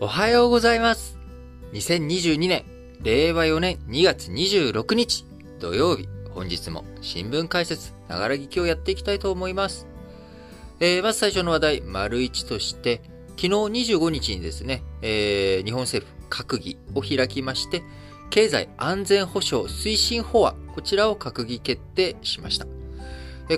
[0.00, 1.18] おはようございます。
[1.72, 2.64] 2022年、
[3.02, 5.24] 令和4年2月26日、
[5.58, 9.88] 土曜日、本日も新聞解説、ながら聞きをやっていきたいと思います。
[10.78, 17.82] えー、まず最初の話題、丸一として、昨日25日にですね、えー、日本政府閣議を開きまして、
[18.30, 22.68] 経済安全保障推進法案、こちらを閣議決定しました。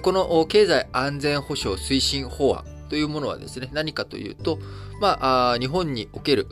[0.00, 4.58] この経済安全保障推進法案というものはですね、何かというと、
[5.00, 6.44] まあ、日本における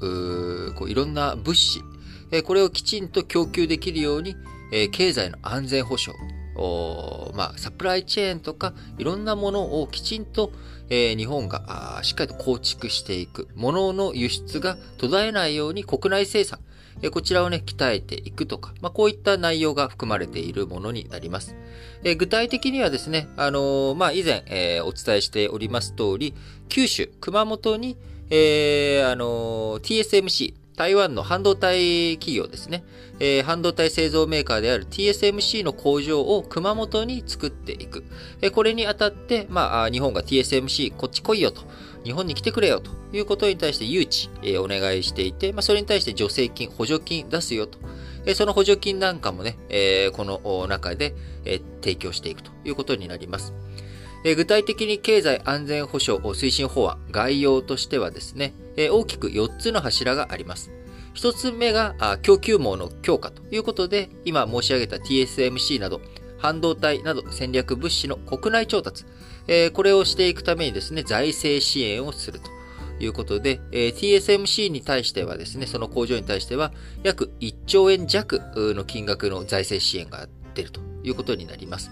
[0.74, 1.82] こういろんな物資、
[2.30, 4.36] えこれをきちんと供給できるように、
[4.72, 6.18] え経済の安全保障、
[7.34, 10.50] まあ、サプライチェーンとかいろんなものをきちんと、
[10.90, 13.48] えー、日本がしっかりと構築していく。
[13.54, 16.58] ものの輸出が途絶えないように国内生産、
[17.02, 21.54] え、こちらをね、鍛えていくとか、まあ、こういった内容が含まれているものになります。
[22.02, 26.34] えー、具体的にはですね、あのまあ、以前、えお伝えしております通り、
[26.68, 27.96] 九州、熊本に、
[28.30, 32.84] えあの TSMC、台湾の半導体企業ですね、
[33.18, 38.04] えー、半導体製造メーカーである TSMC の工場を熊本に作っていく。
[38.40, 41.62] えー、これにあたって、まあ、日本が TSMC こっち来いよと。
[42.04, 47.78] 日本に来てくれよということに対して誘致、えー、お願いしていて、まあ、それに対して助成金、補助金出すよと。
[48.24, 53.54] えその補助金なんかもね、えこの中で、え提供していくということになります。
[54.24, 60.70] 具体的に経済安全保障推進法案概要としてはですね、大きく4つの柱があります。
[61.14, 66.00] 1つ目が供給網の強化ということで、今申し上げた TSMC など、
[66.38, 69.04] 半導体など戦略物資の国内調達、
[69.72, 72.50] これをしていくためにですね、財政支援をすると
[73.00, 78.42] いうことで、え TSMC に対してはですね、その工場に対しては約1兆円弱
[78.74, 81.90] の金額の財政支援が出るということになります。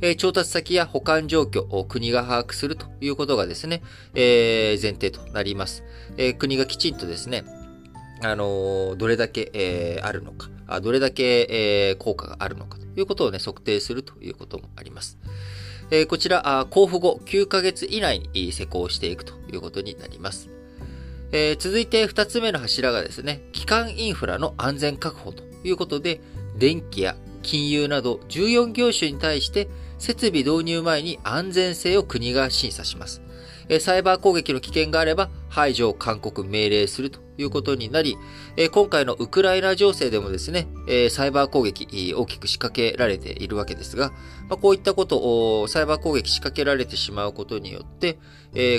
[0.00, 3.82] え調達先や保管状況を国が把握するということがですね、
[4.14, 5.84] え前提となります。
[6.16, 7.44] え国がきちんとですね、
[8.22, 15.18] あのどれだけ、えあるのか、どれだけ、え効果があるのかということをね、測定するということもあります。
[15.90, 20.50] えこちら、交付後9ヶ月以内に施行していくということになります。
[21.32, 26.20] えー、続いて2つ目の柱がですね、基幹インフラの安全確保ということで、
[26.58, 29.68] 電気や金融など14業種に対して
[29.98, 33.22] 設備導入前に安全性を国が審査します。
[33.80, 38.16] サイバー攻撃の危険があれば排除を勧告命令するということになり、
[38.72, 40.68] 今回のウクライナ情勢でもですね、
[41.10, 44.12] サイバー攻撃大きく仕掛けられているわけですが、
[44.48, 48.18] こういったことを、サイバー攻撃仕掛けられてしまうことによって、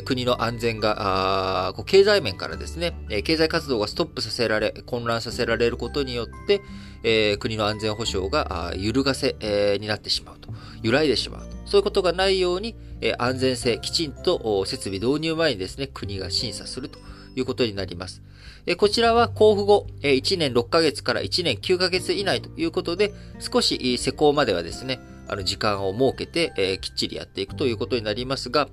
[0.03, 9.35] 国の安全が、経済面からですね、経済活動がストップさせられ、混乱させられることによって、国の安全保障が揺るがせ
[9.79, 10.49] になってしまうと、
[10.81, 11.56] 揺らいでしまうと。
[11.67, 16.97] そういうことがないように、え安全性、きちんと設備導入前にですね、国が審査すると
[17.35, 18.22] いうことになります。
[18.66, 28.69] えこちらは交付後、え1年6ヶ月から1年9ヶ月以内ということで、少し施行まではですね、あの時間を設けて、えきっちりやっていくということになりますが、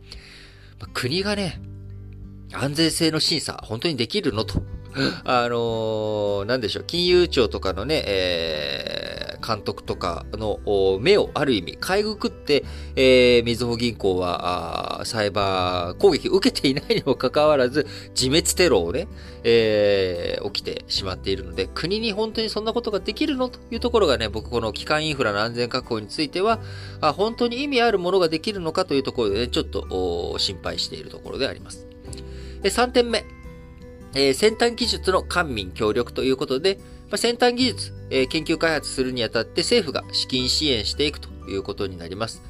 [0.92, 1.60] 国がね、
[2.52, 4.62] 安全性の審査、本当にできるのと。
[5.24, 10.60] あのー、なんでしょう、金融庁とかのね、えー監督とかの
[11.00, 12.64] 目をある意味、かいぐくって、
[12.96, 19.08] えー、みずほ銀行はサイバー攻撃を受けていないにもかかわらず、自滅テロをね、
[19.42, 26.60] えー、起きてしまっているので、国に本当にそんなことができるのというところがね、僕この基幹インフラの安全確保については、
[27.00, 31.86] あ本当に意味あるものができるのかというところでね、ちょっと心配しているところであります。
[32.62, 33.24] 3点目。
[34.16, 36.78] えー、先端技術の官民協力ということで、
[37.10, 42.42] ま、先端技術、え、研究開発するにあたって政府が資金支援していくということになります。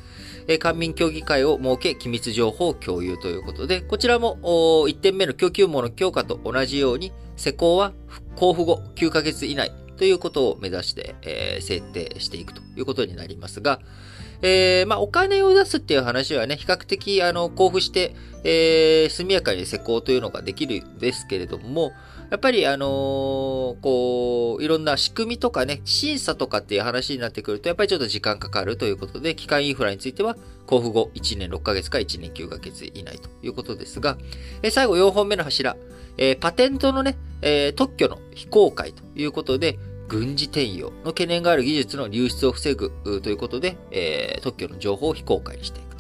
[0.47, 7.92] え、官民協議会を設け、機密情報共有ということで、こちらも1点目の供給網の強化と同じように、施工は
[8.34, 13.81] 交付後9ヶ月以内ということを目指して、えー、設定していくということになりますが、
[14.42, 21.92] えー、まあ、お金を出すっていう話はね、比較的、あの、交付して、えー、速やかに施工というのができるんですけれども、
[22.34, 30.36] やっぱり、あのー、こう、いろんな仕組みとかね、審査とかっていう話になってくると、やっぱりちょっと時間かかるということで、機械インフラについては、
[30.69, 34.19] 交付後1年6ヶ月か1年9ヶ月以内ということですが、
[34.65, 35.77] え最後4本目の柱、
[36.16, 39.78] えー、パテントのね、えー、特許の非公開ということで、
[40.09, 42.91] 軍事転用の懸念がある技術の流出を防ぐ
[43.22, 45.93] ということで、えー、特許の情報を非公開にしていく。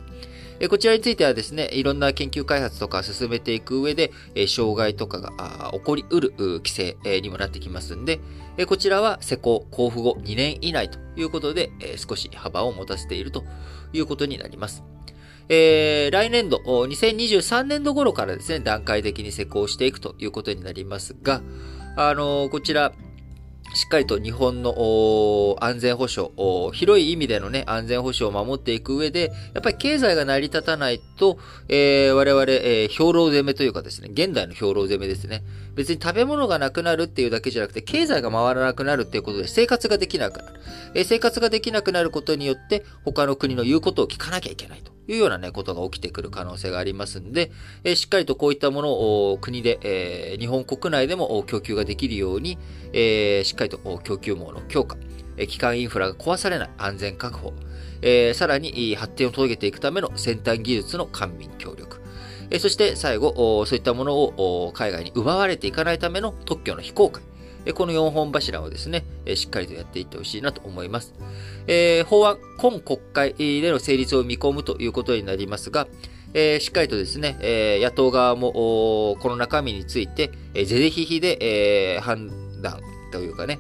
[0.68, 4.12] こちらについてはですね、いろんな研究開発とか進めていく上で、
[4.48, 8.20] 障害とかが起こりうる規制、にもなってきますんで、
[8.66, 13.44] こちらは施工、交付後2年以内ということで、少し幅を持たせていると
[13.92, 14.84] いうことになります。
[15.48, 21.42] えー、来年度、2023年度頃からですね、段階的に施行していくということになりますが、
[21.96, 22.92] あのー、こちら、
[23.74, 26.30] しっかりと日本の安全保障、
[26.72, 31.38] 広い意味でのね、安全保障を守っていく上で、やっぱり経済が成り立たないと、
[31.68, 35.42] えー、我々、えー、兵糧攻めというかですね、現代の兵糧攻めですね。
[35.74, 40.60] 別に食べ物がなくなるっていうだけじゃなくて、経済が回らなくなるっていうことで生活ができなくなる。
[40.94, 44.93] えー、生活ができなくなることによって、他の国の言うことを聞かなきゃいけないと。
[45.08, 47.50] いうようなね、ことが起きてくる可能性がありますんで、
[47.84, 48.92] え、しっかりとこういったもの
[49.30, 52.58] を国で、え、日本国内でも供給ができるように、
[52.92, 54.96] え、しっかりと供給網の強化、
[55.36, 57.52] え基幹インフラが壊されない安全確保、
[58.02, 62.00] えさらに発展を遂げていくための先端技術の官民協力、
[62.50, 67.22] えそして最後、そういったものを海外に奪われていかないための特許の非公開、
[67.72, 71.14] この4本柱をですね、しっかりとやっていってほしいなと思います。
[71.66, 75.86] えー、法案、今国会での成立を見込むということになりますが、
[76.34, 82.28] えー、しっかりとですね、えー、野党側もこの中身について、えー、是々非々で、えー、判
[82.60, 82.80] 断
[83.12, 83.58] というかね、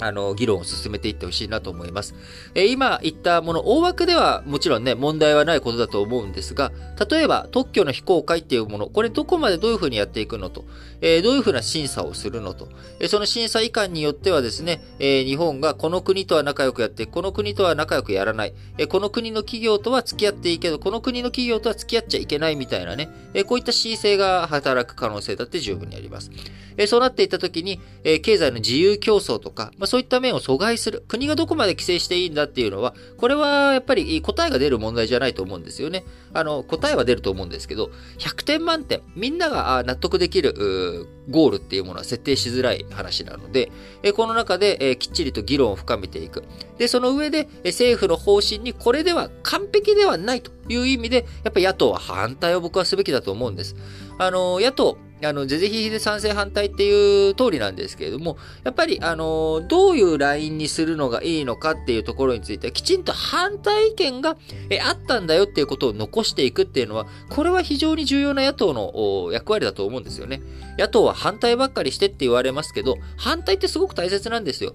[0.00, 2.14] あの、議論を進めていってほしいなと思います。
[2.54, 6.72] えー、今言ったもの、大枠ではもちろんね、問題はないことだと思うんですが、
[7.08, 10.64] 例えば特許の非公開っていうもの、これどこまでどういうふうにやっていくのと、
[11.00, 12.68] えー、どういうふうな審査をするのと、
[13.00, 26.30] えー、その審査以下によってはですね、え日本がこの国とは仲良くやって、この国とは仲良くやらない、えこの国の企業とは付き合っていいけど、この国の企業とは付き合っちゃいけないみたいなね、えこういった恣意性が働く可能性だって十分にあります。
[26.78, 31.04] えそうなっていったときに、え経済の自由競争とか、まあ、そういった面を阻害する。
[31.08, 36.04] 国がどこまで規制していいんだっていうのは、これはやっぱり答えが出る問題じゃないと思うんですよね。
[36.32, 43.70] あの、答えは出ると思うんですけど、100点満点、みんなが納得できるゴールっていうものは設定しづらい話なので、
[44.02, 46.44] えこの中で、えきっちりと議論を深めていく。
[46.78, 53.76] で、その上で、え政府の方針にこれでは完璧ではないという意味で、やっぱり野党は反対を僕はすべきだと思うんです。
[54.18, 64.36] あの、野党、あの、ぜぜひひで賛成反対っていう通りなんですけれども、やっぱり、あの、どういうラインにするのがいいのかっていうところについては、きちんと反対意見が
[64.70, 70.40] えあったんだよっていうことを残していくっていうのは、これは非常に重要な野党の役割だと思うんですよね。
[70.78, 74.74] 野党は反対ばっかりしてって言われますけど、反対ってすごく大切なんですよ。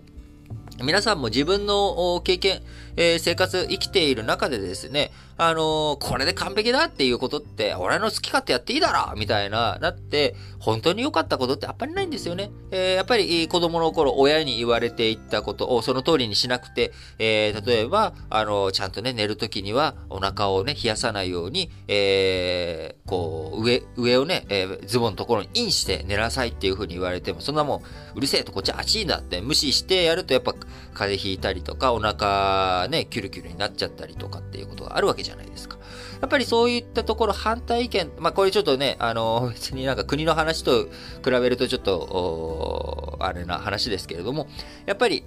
[0.82, 2.62] 皆さんも自分の経験、
[2.98, 12.52] えー、生活、生きている中でですね、あのー、これで完璧だっていうことって、俺の好き勝手やっていいだろみたいな、なって、本当に良かったことってやっぱりないんですよね。
[12.72, 27.82] えー、やっぱり子供の頃、親に言われていったことをその通りにしなくて、えー、例えば、あのちゃんとね、寝るときにはお腹をね、冷やさないように、えー、こう、上、上をね、えズボンのところにインして寝なさいっていう風に言われても、そんなもん、
[28.16, 30.54] うるせえとこっちあちいんだって無視してやるとやっぱ
[30.94, 35.78] 風邪ひいたりとか、お腹ね、キュルキュルになっちゃったりとかっていうことがあるわけじゃゃないですか。
[36.22, 40.86] やっぱりそういったところ反対意見、まあこれちょっとね、あの、別になんか国の話と
[41.24, 44.48] 比べるとちょっと、あれな話ですけれども、
[44.86, 45.24] やっぱり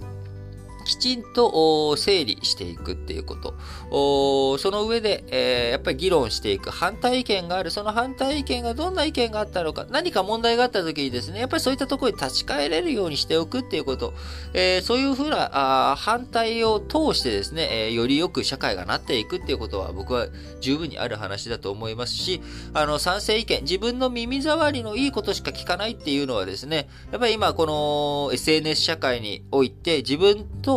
[0.87, 4.57] きちんと整理していくっていうこと。
[4.57, 6.69] その上で、えー、やっぱり議論していく。
[6.69, 7.71] 反対意見がある。
[7.71, 9.85] その反対意見がどんな意見があったのか。
[9.89, 14.13] 何か問題があった時にですね、やっぱりそういったところに立ち返れるようにしておくっていうこと。
[14.53, 20.27] えー、そういうふうなあ反対を通してですね、えー、よりよく社会がなっていくっていうことは僕は
[20.61, 22.41] 十分にある話だと思いますし、
[22.73, 30.76] あの、賛成意見、自分の耳障りのいいことしか聞かないっていうのはですね、やっぱり今この SNS 社会において自分と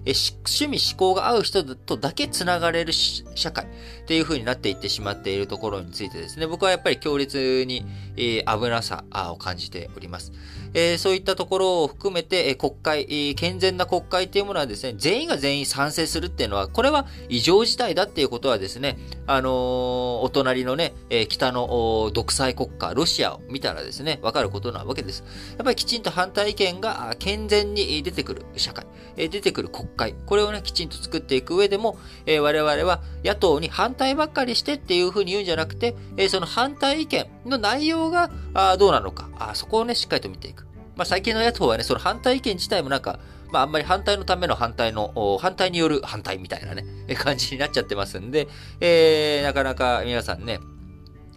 [0.05, 3.67] え趣味思考が合う人とだけ繋がれる社会っ
[4.05, 7.85] ていう風になっていってしまっているところについてですね、僕はやっぱり強烈に、
[8.17, 10.31] え、危なさを感じております。
[10.73, 25.23] え、そういったところを含めて、え、国会、健全な国会っていうものはですね、全員が全員賛成するっていうのは、これは異常事態だっていうことはですね、あの、お隣のね、え北の独裁国家、ロシアを見たらですね、わかることなわけです。
[25.57, 28.85] やっぱりきちんと反対意見が健全に出てくる社会、
[29.17, 40.65] え出てくる国会、これをね、きちんと作っていく上でも、え我々は野党に反対ばっかりしてっていうふうに言うんじゃなくて、えその反対意見の内容があどうなのかあ、そこをね、しっかりと見ていく。
[40.95, 43.19] まあ、最近の野党はね、その反対意見自体もなんか、
[43.51, 48.47] まあ、あんまり反対のための反対の、反対による反対みたいなね、感じになっちゃってますんで、
[48.79, 50.59] えー、なかなか皆さんね、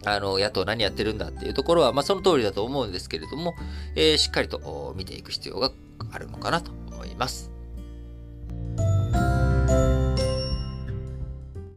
[0.05, 3.55] あの、野党何やってるんだっていうところは、まあ、その通りだと思うんですけれども、
[3.95, 5.71] えー、しっかりと見ていく必要が
[6.11, 7.54] あるのかなと思います。